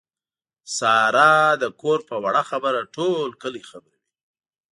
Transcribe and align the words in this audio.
ساره 0.77 1.33
د 1.61 1.63
کور 1.81 1.99
په 2.09 2.15
وړه 2.23 2.41
خبره 2.49 2.81
ټول 2.95 3.29
کلی 3.41 3.61
خبروي. 3.69 4.03